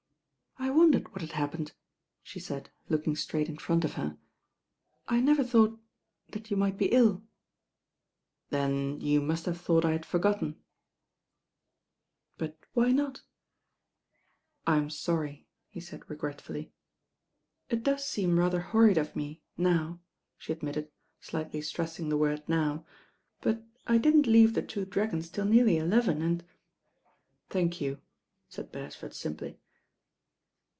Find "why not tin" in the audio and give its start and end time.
14.71-14.89